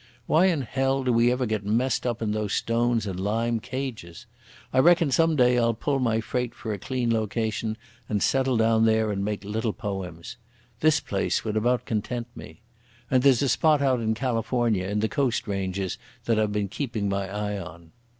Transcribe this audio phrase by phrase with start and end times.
[0.25, 4.25] Why in hell do we ever get messed up in those stone and lime cages?
[4.73, 7.77] I reckon some day I'll pull my freight for a clean location
[8.09, 10.37] and settle down there and make little poems.
[10.79, 12.61] This place would about content me.
[13.11, 17.07] And there's a spot out in California in the Coast ranges that I've been keeping
[17.07, 17.91] my eye on."